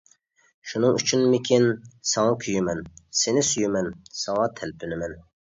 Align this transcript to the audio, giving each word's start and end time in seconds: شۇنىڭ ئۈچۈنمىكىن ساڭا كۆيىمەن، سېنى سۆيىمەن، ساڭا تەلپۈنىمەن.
شۇنىڭ 0.71 0.95
ئۈچۈنمىكىن 1.01 1.67
ساڭا 2.13 2.33
كۆيىمەن، 2.45 2.83
سېنى 3.21 3.47
سۆيىمەن، 3.51 3.93
ساڭا 4.23 4.49
تەلپۈنىمەن. 4.63 5.19